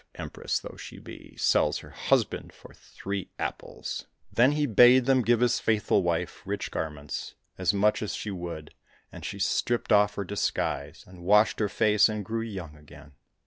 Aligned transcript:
Empress 0.15 0.57
though 0.57 0.77
she 0.77 0.97
be, 0.97 1.35
sells 1.37 1.77
her 1.77 1.91
husband 1.91 2.51
for 2.53 2.73
three 2.73 3.29
apples!" 3.37 4.07
Then 4.33 4.53
he 4.53 4.65
bade 4.65 5.05
them 5.05 5.21
give 5.21 5.41
his 5.41 5.59
faithful 5.59 6.01
wife 6.01 6.41
rich 6.43 6.71
garments 6.71 7.35
203 7.57 7.57
COSSACK 7.57 7.59
FAIRY 7.59 7.59
TALES 7.59 7.67
as 7.67 7.73
much 7.79 8.01
as 8.01 8.15
she 8.19 8.31
would, 8.31 8.73
and 9.11 9.23
she 9.23 9.37
stripped 9.37 9.91
off 9.91 10.15
her 10.15 10.23
disguise, 10.25 11.03
and 11.05 11.21
washed 11.23 11.59
her 11.59 11.69
face 11.69 12.09
and 12.09 12.25
grew 12.25 12.41
young 12.41 12.75
again. 12.75 13.11